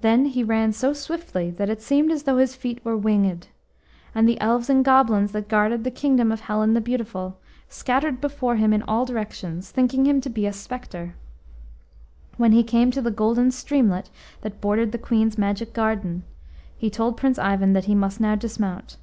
[0.00, 3.46] Then he ran so swiftly that it seemed as though his feet were winged,
[4.12, 7.38] and the elves and goblins that guarded the kingdom of Helen the Beautiful
[7.68, 11.14] scattered before him in all directions, thinking him to be a spectre.
[12.36, 16.24] When he came to the golden streamlet that bordered the Queen's magic garden,
[16.76, 18.96] he told Prince Ivan that he must now dismount.